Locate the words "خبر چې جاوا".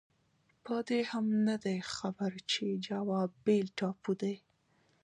1.95-3.21